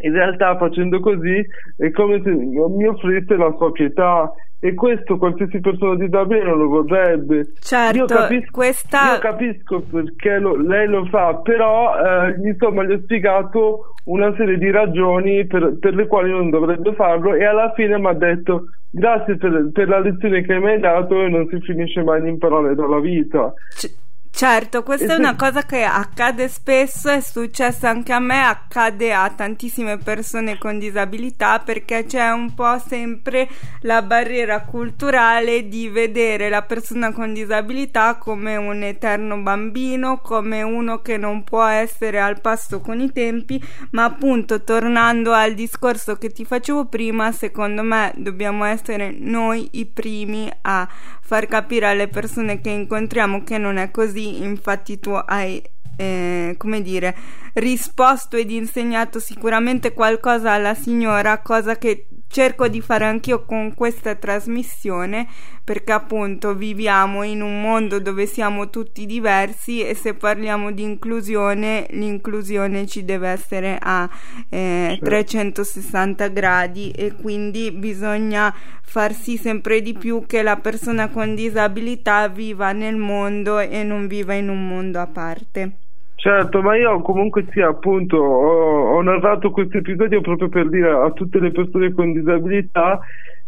in 0.01 0.13
realtà 0.13 0.57
facendo 0.57 0.99
così 0.99 1.43
è 1.77 1.91
come 1.91 2.21
se 2.23 2.31
mi 2.31 2.87
offrisse 2.87 3.35
la 3.35 3.53
sua 3.57 3.71
pietà 3.71 4.31
e 4.59 4.73
questo 4.73 5.17
qualsiasi 5.17 5.59
persona 5.61 5.95
disabile 5.95 6.43
non 6.43 6.57
lo 6.57 6.67
vorrebbe. 6.67 7.53
Certo, 7.59 7.97
io 7.97 8.05
capisco, 8.05 8.51
questa... 8.51 9.13
io 9.13 9.19
capisco 9.19 9.81
perché 9.81 10.37
lo, 10.37 10.55
lei 10.55 10.87
lo 10.87 11.05
fa, 11.05 11.35
però 11.35 11.95
eh, 11.95 12.35
insomma 12.43 12.83
gli 12.83 12.91
ho 12.91 12.99
spiegato 13.03 13.93
una 14.05 14.33
serie 14.35 14.57
di 14.57 14.69
ragioni 14.69 15.45
per, 15.45 15.77
per, 15.79 15.95
le 15.95 16.07
quali 16.07 16.31
non 16.31 16.49
dovrebbe 16.49 16.93
farlo 16.93 17.35
e 17.35 17.45
alla 17.45 17.71
fine 17.75 17.97
mi 17.99 18.07
ha 18.07 18.13
detto 18.13 18.65
grazie 18.89 19.37
per, 19.37 19.69
per, 19.71 19.87
la 19.87 19.99
lezione 19.99 20.41
che 20.43 20.57
mi 20.57 20.71
hai 20.71 20.79
dato 20.79 21.21
e 21.21 21.29
non 21.29 21.47
si 21.47 21.59
finisce 21.61 22.03
mai 22.03 22.21
di 22.21 22.29
imparare 22.29 22.75
dalla 22.75 22.99
vita. 22.99 23.53
C- 23.75 24.07
Certo, 24.39 24.83
questa 24.83 25.15
è 25.15 25.17
una 25.17 25.35
cosa 25.35 25.65
che 25.65 25.83
accade 25.83 26.47
spesso, 26.47 27.09
è 27.09 27.19
successo 27.19 27.87
anche 27.87 28.13
a 28.13 28.19
me, 28.19 28.39
accade 28.39 29.11
a 29.11 29.29
tantissime 29.35 29.97
persone 29.97 30.57
con 30.57 30.79
disabilità 30.79 31.59
perché 31.59 32.05
c'è 32.05 32.29
un 32.29 32.53
po' 32.53 32.79
sempre 32.79 33.49
la 33.81 34.01
barriera 34.01 34.61
culturale 34.61 35.67
di 35.67 35.89
vedere 35.89 36.47
la 36.47 36.61
persona 36.61 37.11
con 37.11 37.33
disabilità 37.33 38.15
come 38.15 38.55
un 38.55 38.81
eterno 38.81 39.35
bambino, 39.39 40.19
come 40.19 40.61
uno 40.61 41.01
che 41.01 41.17
non 41.17 41.43
può 41.43 41.65
essere 41.65 42.21
al 42.21 42.39
passo 42.39 42.79
con 42.79 43.01
i 43.01 43.11
tempi, 43.11 43.61
ma 43.91 44.05
appunto 44.05 44.63
tornando 44.63 45.33
al 45.33 45.53
discorso 45.53 46.15
che 46.15 46.29
ti 46.29 46.45
facevo 46.45 46.85
prima, 46.85 47.33
secondo 47.33 47.83
me 47.83 48.13
dobbiamo 48.15 48.63
essere 48.63 49.13
noi 49.19 49.67
i 49.73 49.85
primi 49.85 50.49
a 50.61 50.87
far 51.29 51.45
capire 51.45 51.85
alle 51.85 52.07
persone 52.07 52.59
che 52.59 52.71
incontriamo 52.71 53.43
che 53.43 53.59
non 53.59 53.77
è 53.77 53.91
così, 53.91 54.41
infatti 54.41 54.97
tu 54.97 55.11
hai 55.11 55.61
eh, 55.95 56.55
come 56.57 56.81
dire 56.81 57.15
risposto 57.53 58.35
ed 58.35 58.49
insegnato 58.49 59.19
sicuramente 59.19 59.93
qualcosa 59.93 60.53
alla 60.53 60.73
signora, 60.73 61.37
cosa 61.43 61.77
che 61.77 62.07
cerco 62.29 62.67
di 62.67 62.79
fare 62.79 63.05
anch'io 63.05 63.43
con 63.43 63.73
questa 63.73 64.13
trasmissione 64.15 65.27
perché 65.63 65.91
appunto 65.91 66.53
viviamo 66.53 67.23
in 67.23 67.41
un 67.41 67.59
mondo 67.59 67.99
dove 67.99 68.27
siamo 68.27 68.69
tutti 68.69 69.05
diversi 69.05 69.83
e 69.83 69.95
se 69.95 70.13
parliamo 70.13 70.71
di 70.71 70.83
inclusione 70.83 71.87
l'inclusione 71.89 72.85
ci 72.85 73.03
deve 73.03 73.29
essere 73.29 73.77
a 73.81 74.07
eh, 74.49 74.99
360 75.01 76.27
gradi 76.27 76.91
e 76.91 77.13
quindi 77.19 77.71
bisogna 77.71 78.53
far 78.81 79.11
sì 79.13 79.37
sempre 79.37 79.81
di 79.81 79.93
più 79.93 80.25
che 80.27 80.43
la 80.43 80.57
persona 80.57 81.09
con 81.09 81.33
disabilità 81.35 82.27
viva 82.27 82.71
nel 82.71 82.95
mondo 82.95 83.59
e 83.59 83.83
non 83.83 84.07
viva 84.07 84.33
in 84.33 84.49
un 84.49 84.67
mondo 84.67 84.99
a 84.99 85.07
parte. 85.07 85.77
Certo, 86.19 86.61
ma 86.61 86.75
io 86.75 86.99
comunque 86.99 87.45
sia 87.51 87.69
appunto 87.69 88.17
ho, 88.17 88.68
ho 88.99 89.01
narrato 89.01 89.51
questo 89.51 89.77
episodio 89.77 90.19
proprio 90.21 90.49
per 90.49 90.69
dire 90.69 90.89
a 90.89 91.11
tutte 91.11 91.39
le 91.39 91.51
persone 91.51 91.93
con 91.93 92.11
disabilità 92.11 92.99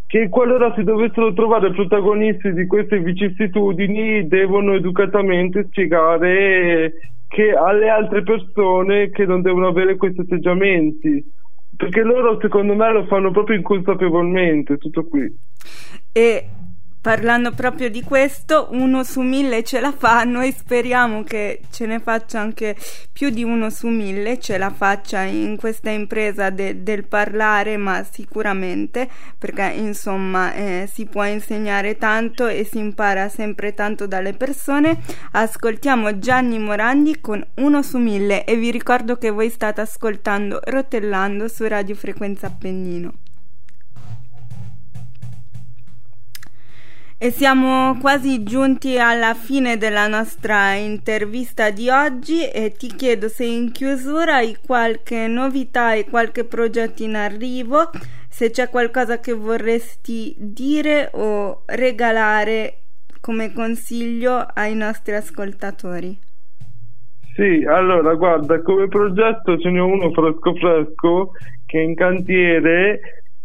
che 0.07 0.29
qualora 0.29 0.73
si 0.75 0.83
dovessero 0.83 1.33
trovare 1.33 1.71
protagonisti 1.71 2.53
di 2.53 2.65
queste 2.67 2.99
vicissitudini 2.99 4.27
devono 4.27 4.73
educatamente 4.73 5.65
spiegare 5.69 6.93
che 7.27 7.51
alle 7.51 7.89
altre 7.89 8.23
persone 8.23 9.09
che 9.09 9.25
non 9.25 9.41
devono 9.41 9.67
avere 9.67 9.97
questi 9.97 10.21
atteggiamenti 10.21 11.23
perché 11.75 12.01
loro 12.01 12.39
secondo 12.39 12.73
me 12.75 12.91
lo 12.91 13.05
fanno 13.05 13.31
proprio 13.31 13.57
inconsapevolmente 13.57 14.77
tutto 14.77 15.05
qui. 15.05 15.33
E 16.13 16.45
Parlando 17.01 17.51
proprio 17.51 17.89
di 17.89 18.03
questo, 18.03 18.67
uno 18.73 19.03
su 19.03 19.21
mille 19.21 19.63
ce 19.63 19.79
la 19.79 19.91
fa, 19.91 20.23
noi 20.23 20.51
speriamo 20.51 21.23
che 21.23 21.61
ce 21.71 21.87
ne 21.87 21.97
faccia 21.97 22.39
anche 22.39 22.77
più 23.11 23.31
di 23.31 23.43
uno 23.43 23.71
su 23.71 23.87
mille, 23.87 24.37
ce 24.37 24.59
la 24.59 24.69
faccia 24.69 25.23
in 25.23 25.57
questa 25.57 25.89
impresa 25.89 26.51
de- 26.51 26.83
del 26.83 27.07
parlare, 27.07 27.75
ma 27.77 28.03
sicuramente, 28.03 29.09
perché 29.35 29.73
insomma 29.75 30.53
eh, 30.53 30.87
si 30.93 31.05
può 31.05 31.25
insegnare 31.25 31.97
tanto 31.97 32.45
e 32.45 32.65
si 32.65 32.77
impara 32.77 33.29
sempre 33.29 33.73
tanto 33.73 34.05
dalle 34.05 34.33
persone. 34.33 34.99
Ascoltiamo 35.31 36.19
Gianni 36.19 36.59
Morandi 36.59 37.19
con 37.19 37.43
uno 37.55 37.81
su 37.81 37.97
mille 37.97 38.45
e 38.45 38.55
vi 38.57 38.69
ricordo 38.69 39.17
che 39.17 39.31
voi 39.31 39.49
state 39.49 39.81
ascoltando 39.81 40.59
Rotellando 40.63 41.47
su 41.47 41.65
Radio 41.65 41.95
Frequenza 41.95 42.45
Appennino. 42.45 43.30
E 47.23 47.29
siamo 47.29 47.99
quasi 47.99 48.41
giunti 48.41 48.97
alla 48.97 49.35
fine 49.35 49.77
della 49.77 50.07
nostra 50.07 50.73
intervista 50.73 51.69
di 51.69 51.87
oggi 51.87 52.49
e 52.49 52.71
ti 52.75 52.87
chiedo 52.87 53.27
se 53.27 53.45
in 53.45 53.71
chiusura 53.71 54.37
hai 54.37 54.57
qualche 54.65 55.27
novità 55.27 55.93
e 55.93 56.09
qualche 56.09 56.45
progetto 56.45 57.03
in 57.03 57.13
arrivo, 57.13 57.91
se 58.27 58.49
c'è 58.49 58.69
qualcosa 58.69 59.19
che 59.19 59.33
vorresti 59.33 60.33
dire 60.35 61.11
o 61.13 61.61
regalare 61.67 62.77
come 63.21 63.53
consiglio 63.53 64.43
ai 64.55 64.73
nostri 64.73 65.13
ascoltatori. 65.13 66.17
Sì, 67.35 67.63
allora 67.67 68.15
guarda, 68.15 68.63
come 68.63 68.87
progetto 68.87 69.59
ce 69.59 69.69
n'è 69.69 69.79
uno 69.79 70.09
fresco 70.09 70.55
fresco 70.55 71.33
che 71.67 71.81
è 71.81 71.83
in 71.83 71.93
cantiere 71.93 72.99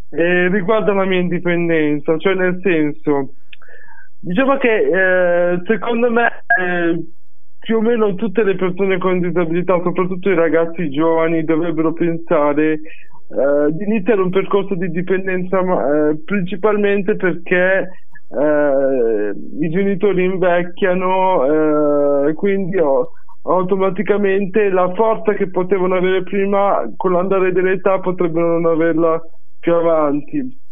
e 0.09 0.49
riguarda 0.49 0.95
la 0.95 1.05
mia 1.05 1.21
indipendenza, 1.21 2.17
cioè 2.17 2.33
nel 2.33 2.59
senso 2.63 3.33
Diciamo 4.27 4.57
che 4.57 5.53
eh, 5.53 5.63
secondo 5.67 6.11
me 6.11 6.27
eh, 6.59 7.01
più 7.61 7.77
o 7.77 7.81
meno 7.81 8.17
tutte 8.17 8.43
le 8.43 8.57
persone 8.57 8.99
con 8.99 9.21
disabilità, 9.21 9.81
soprattutto 9.85 10.29
i 10.29 10.35
ragazzi 10.35 10.91
giovani, 10.91 11.45
dovrebbero 11.45 11.93
pensare 11.93 12.73
eh, 12.73 12.81
di 13.71 13.85
iniziare 13.85 14.21
un 14.21 14.31
percorso 14.31 14.75
di 14.75 14.91
dipendenza 14.91 15.61
eh, 15.61 16.17
principalmente 16.25 17.15
perché 17.15 17.89
eh, 18.29 19.33
i 19.61 19.71
genitori 19.71 20.25
invecchiano 20.25 22.27
e 22.27 22.35
quindi 22.35 22.79
ho, 22.79 23.11
automaticamente 23.43 24.71
la 24.71 24.93
forza 24.95 25.35
che 25.35 25.51
potevano 25.51 25.95
avere 25.95 26.25
prima 26.25 26.83
con 26.97 27.13
l'andare 27.13 27.53
dell'età 27.53 28.01
potrebbero 28.01 28.59
non 28.59 28.73
averla 28.73 29.23
più 29.61 29.73
avanti 29.73 30.65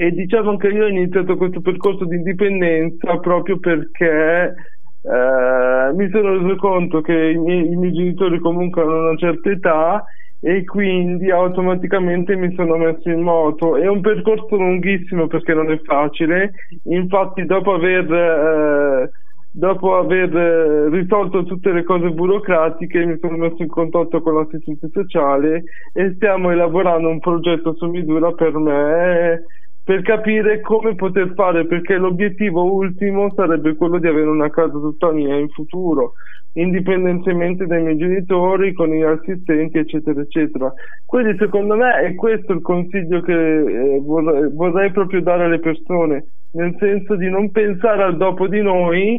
e 0.00 0.12
diciamo 0.12 0.56
che 0.56 0.68
io 0.68 0.84
ho 0.84 0.88
iniziato 0.88 1.36
questo 1.36 1.60
percorso 1.60 2.04
di 2.04 2.14
indipendenza 2.14 3.18
proprio 3.18 3.58
perché 3.58 4.54
eh, 5.02 5.92
mi 5.92 6.08
sono 6.10 6.38
reso 6.38 6.54
conto 6.54 7.00
che 7.00 7.30
i 7.30 7.36
miei, 7.36 7.72
i 7.72 7.74
miei 7.74 7.92
genitori 7.92 8.38
comunque 8.38 8.82
hanno 8.82 9.08
una 9.08 9.16
certa 9.16 9.50
età 9.50 10.04
e 10.40 10.62
quindi 10.62 11.32
automaticamente 11.32 12.36
mi 12.36 12.54
sono 12.54 12.76
messo 12.76 13.10
in 13.10 13.22
moto. 13.22 13.76
È 13.76 13.88
un 13.88 14.00
percorso 14.00 14.54
lunghissimo 14.54 15.26
perché 15.26 15.52
non 15.52 15.68
è 15.72 15.80
facile, 15.80 16.52
infatti 16.84 17.44
dopo 17.44 17.74
aver, 17.74 18.12
eh, 18.12 19.10
dopo 19.50 19.96
aver 19.96 20.36
eh, 20.36 20.88
risolto 20.90 21.42
tutte 21.42 21.72
le 21.72 21.82
cose 21.82 22.10
burocratiche 22.10 23.04
mi 23.04 23.18
sono 23.20 23.36
messo 23.36 23.62
in 23.62 23.68
contatto 23.68 24.20
con 24.20 24.36
l'assistente 24.36 24.90
sociale 24.92 25.64
e 25.92 26.12
stiamo 26.14 26.52
elaborando 26.52 27.08
un 27.08 27.18
progetto 27.18 27.74
su 27.74 27.86
misura 27.86 28.30
per 28.30 28.56
me 28.56 29.42
per 29.88 30.02
capire 30.02 30.60
come 30.60 30.94
poter 30.96 31.32
fare 31.34 31.64
perché 31.64 31.96
l'obiettivo 31.96 32.74
ultimo 32.74 33.32
sarebbe 33.34 33.74
quello 33.74 33.98
di 33.98 34.06
avere 34.06 34.28
una 34.28 34.50
casa 34.50 34.72
tutta 34.72 35.10
mia 35.12 35.34
in 35.34 35.48
futuro 35.48 36.12
indipendentemente 36.52 37.64
dai 37.64 37.82
miei 37.82 37.96
genitori 37.96 38.74
con 38.74 38.90
gli 38.90 39.00
assistenti 39.00 39.78
eccetera 39.78 40.20
eccetera. 40.20 40.70
Quindi 41.06 41.38
secondo 41.38 41.74
me 41.74 42.00
è 42.00 42.14
questo 42.16 42.52
il 42.52 42.60
consiglio 42.60 43.22
che 43.22 43.32
eh, 43.32 44.00
vorrei, 44.00 44.50
vorrei 44.52 44.90
proprio 44.90 45.22
dare 45.22 45.44
alle 45.44 45.58
persone 45.58 46.26
nel 46.50 46.76
senso 46.78 47.16
di 47.16 47.30
non 47.30 47.50
pensare 47.50 48.02
al 48.02 48.18
dopo 48.18 48.46
di 48.46 48.60
noi 48.60 49.18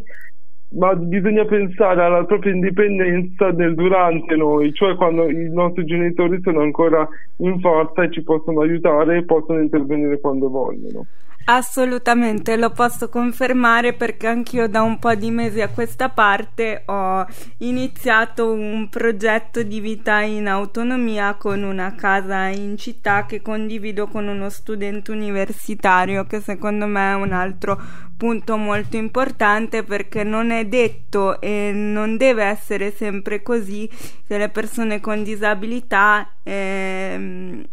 ma 0.71 0.95
bisogna 0.95 1.45
pensare 1.45 2.03
alla 2.03 2.25
propria 2.25 2.53
indipendenza 2.53 3.49
nel 3.51 3.73
durante 3.73 4.35
noi, 4.35 4.71
cioè 4.73 4.95
quando 4.95 5.27
i 5.29 5.49
nostri 5.49 5.85
genitori 5.85 6.39
sono 6.41 6.61
ancora 6.61 7.07
in 7.37 7.59
forza 7.59 8.03
e 8.03 8.11
ci 8.11 8.21
possono 8.21 8.61
aiutare 8.61 9.17
e 9.17 9.25
possono 9.25 9.59
intervenire 9.59 10.19
quando 10.19 10.49
vogliono. 10.49 11.05
Assolutamente, 11.45 12.57
lo 12.57 12.69
posso 12.69 13.09
confermare 13.09 13.93
perché 13.93 14.27
anch'io 14.27 14.67
da 14.67 14.83
un 14.83 14.99
po' 14.99 15.15
di 15.15 15.31
mesi 15.31 15.61
a 15.61 15.69
questa 15.69 16.09
parte 16.09 16.83
ho 16.85 17.25
iniziato 17.57 18.51
un 18.51 18.87
progetto 18.87 19.63
di 19.63 19.79
vita 19.79 20.21
in 20.21 20.47
autonomia 20.47 21.33
con 21.33 21.63
una 21.63 21.95
casa 21.95 22.49
in 22.49 22.77
città 22.77 23.25
che 23.25 23.41
condivido 23.41 24.05
con 24.05 24.27
uno 24.27 24.47
studente 24.49 25.09
universitario 25.09 26.25
che 26.27 26.39
secondo 26.39 26.85
me 26.85 27.13
è 27.13 27.15
un 27.15 27.31
altro 27.31 27.81
punto 28.15 28.55
molto 28.55 28.97
importante 28.97 29.81
perché 29.83 30.23
non 30.23 30.51
è 30.51 30.65
detto 30.65 31.41
e 31.41 31.71
non 31.73 32.15
deve 32.15 32.43
essere 32.43 32.91
sempre 32.91 33.41
così 33.41 33.89
che 34.27 34.37
le 34.37 34.49
persone 34.49 34.99
con 34.99 35.23
disabilità 35.23 36.29
eh, 36.43 37.67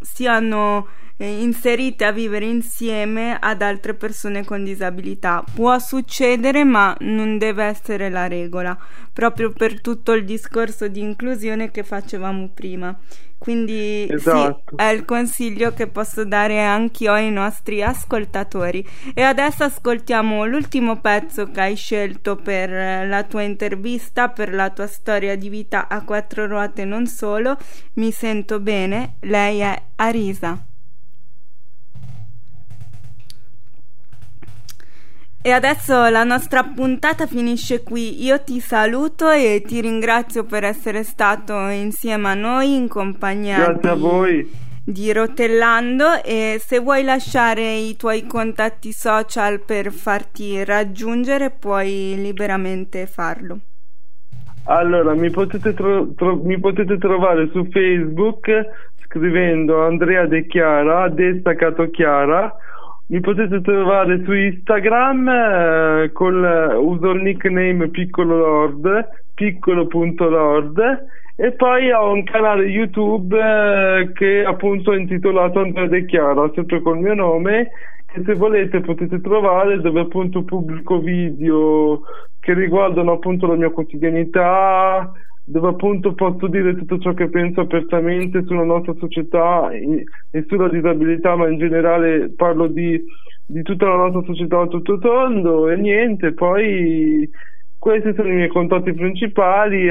siano 0.00 0.86
inserite 1.26 2.04
a 2.04 2.12
vivere 2.12 2.46
insieme 2.46 3.36
ad 3.38 3.62
altre 3.62 3.94
persone 3.94 4.44
con 4.44 4.64
disabilità. 4.64 5.44
Può 5.54 5.78
succedere, 5.78 6.64
ma 6.64 6.96
non 7.00 7.38
deve 7.38 7.64
essere 7.64 8.08
la 8.08 8.26
regola, 8.26 8.76
proprio 9.12 9.52
per 9.52 9.80
tutto 9.80 10.12
il 10.12 10.24
discorso 10.24 10.88
di 10.88 11.00
inclusione 11.00 11.70
che 11.70 11.82
facevamo 11.82 12.48
prima. 12.54 12.98
Quindi 13.40 14.06
esatto. 14.06 14.62
sì, 14.68 14.74
è 14.76 14.90
il 14.90 15.06
consiglio 15.06 15.72
che 15.72 15.86
posso 15.86 16.26
dare 16.26 16.62
anch'io 16.62 17.12
ai 17.12 17.30
nostri 17.30 17.82
ascoltatori. 17.82 18.86
E 19.14 19.22
adesso 19.22 19.64
ascoltiamo 19.64 20.44
l'ultimo 20.44 21.00
pezzo 21.00 21.50
che 21.50 21.60
hai 21.60 21.74
scelto 21.74 22.36
per 22.36 23.08
la 23.08 23.22
tua 23.22 23.40
intervista, 23.40 24.28
per 24.28 24.52
la 24.52 24.68
tua 24.68 24.86
storia 24.86 25.36
di 25.36 25.48
vita 25.48 25.88
a 25.88 26.04
quattro 26.04 26.46
ruote 26.46 26.84
non 26.84 27.06
solo. 27.06 27.56
Mi 27.94 28.12
sento 28.12 28.60
bene, 28.60 29.16
lei 29.20 29.60
è 29.60 29.82
Arisa. 29.96 30.69
E 35.42 35.52
adesso 35.52 36.08
la 36.10 36.22
nostra 36.22 36.62
puntata 36.64 37.26
finisce 37.26 37.82
qui. 37.82 38.22
Io 38.24 38.42
ti 38.42 38.60
saluto 38.60 39.30
e 39.30 39.62
ti 39.66 39.80
ringrazio 39.80 40.44
per 40.44 40.64
essere 40.64 41.02
stato 41.02 41.54
insieme 41.68 42.28
a 42.28 42.34
noi 42.34 42.76
in 42.76 42.88
compagnia 42.88 43.56
Grazie 43.56 43.80
di, 43.80 43.88
a 43.88 43.94
voi. 43.94 44.50
di 44.84 45.12
Rotellando 45.14 46.22
e 46.22 46.60
se 46.60 46.78
vuoi 46.80 47.04
lasciare 47.04 47.72
i 47.76 47.96
tuoi 47.96 48.26
contatti 48.26 48.92
social 48.92 49.60
per 49.60 49.90
farti 49.90 50.62
raggiungere 50.62 51.48
puoi 51.48 52.16
liberamente 52.16 53.06
farlo. 53.06 53.60
Allora, 54.64 55.14
mi 55.14 55.30
potete, 55.30 55.72
tro- 55.72 56.12
tro- 56.16 56.36
mi 56.36 56.60
potete 56.60 56.98
trovare 56.98 57.48
su 57.50 57.66
Facebook 57.70 58.46
scrivendo 59.06 59.86
Andrea 59.86 60.26
De 60.26 60.46
Chiara, 60.46 61.08
De 61.08 61.38
Staccato 61.40 61.88
Chiara 61.88 62.54
mi 63.10 63.20
potete 63.20 63.60
trovare 63.60 64.22
su 64.24 64.32
Instagram 64.32 65.28
eh, 65.28 66.10
con 66.12 66.34
uso 66.80 67.10
il 67.10 67.22
nickname 67.22 67.88
piccolo 67.88 68.36
lord 68.36 69.08
piccolo.lord 69.34 71.06
e 71.34 71.52
poi 71.52 71.90
ho 71.90 72.12
un 72.12 72.22
canale 72.22 72.66
YouTube 72.66 73.36
eh, 73.36 74.12
che 74.12 74.44
appunto 74.44 74.92
è 74.92 74.98
intitolato 74.98 75.58
Andrea 75.58 75.88
De 75.88 76.04
Chiara, 76.04 76.50
sempre 76.54 76.82
col 76.82 76.98
mio 76.98 77.14
nome, 77.14 77.70
che 78.12 78.22
se 78.24 78.34
volete 78.34 78.80
potete 78.80 79.20
trovare 79.20 79.80
dove 79.80 80.00
appunto 80.00 80.44
pubblico 80.44 80.98
video 81.00 82.02
che 82.38 82.54
riguardano 82.54 83.12
appunto 83.12 83.46
la 83.46 83.56
mia 83.56 83.70
quotidianità, 83.70 85.10
dove 85.50 85.68
appunto 85.68 86.14
posso 86.14 86.46
dire 86.46 86.76
tutto 86.76 86.98
ciò 86.98 87.12
che 87.12 87.28
penso 87.28 87.60
apertamente 87.60 88.44
sulla 88.44 88.62
nostra 88.62 88.94
società 88.98 89.70
e 89.72 90.44
sulla 90.46 90.68
disabilità, 90.68 91.34
ma 91.34 91.48
in 91.48 91.58
generale 91.58 92.30
parlo 92.36 92.68
di, 92.68 93.02
di 93.46 93.62
tutta 93.62 93.88
la 93.88 93.96
nostra 93.96 94.22
società 94.22 94.60
a 94.60 94.68
tutto 94.68 94.98
tondo 94.98 95.68
e 95.68 95.76
niente, 95.76 96.34
poi 96.34 97.28
questi 97.78 98.12
sono 98.14 98.28
i 98.28 98.34
miei 98.34 98.48
contatti 98.48 98.92
principali, 98.92 99.88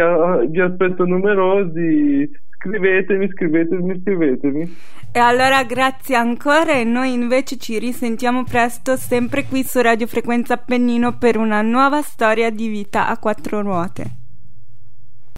vi 0.48 0.62
aspetto 0.62 1.04
numerosi, 1.06 2.30
scrivetemi, 2.58 3.28
scrivetemi, 3.28 4.00
scrivetemi. 4.02 4.78
E 5.12 5.20
allora 5.20 5.64
grazie 5.64 6.16
ancora 6.16 6.74
e 6.74 6.86
noi 6.86 7.12
invece 7.12 7.58
ci 7.58 7.80
risentiamo 7.80 8.44
presto 8.44 8.96
sempre 8.96 9.44
qui 9.44 9.64
su 9.64 9.82
Radio 9.82 10.08
Frequenza 10.08 10.54
Appennino 10.54 11.18
per 11.18 11.38
una 11.38 11.62
nuova 11.62 12.02
storia 12.02 12.50
di 12.50 12.70
vita 12.70 13.10
a 13.10 13.18
quattro 13.18 13.62
ruote. 13.62 14.19